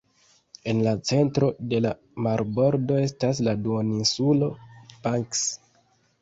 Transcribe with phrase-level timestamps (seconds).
[0.71, 1.91] En la centro de la
[2.27, 4.49] marbordo estas la Duoninsulo
[5.05, 5.47] Banks.